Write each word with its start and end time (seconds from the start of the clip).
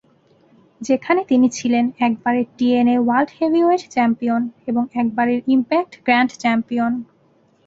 যেখানে 0.81 1.21
তিনি 1.23 1.47
ছিলেন, 1.57 1.85
একবারের 2.07 2.45
টিএনএ 2.57 2.97
ওয়ার্ল্ড 3.01 3.29
হেভিওয়েট 3.37 3.81
চ্যাম্পিয়ন 3.93 4.41
এবং 4.67 4.83
একবারের 5.01 5.39
ইমপ্যাক্ট 5.47 5.93
গ্র্যান্ড 6.05 6.31
চ্যাম্পিয়ন। 6.41 6.93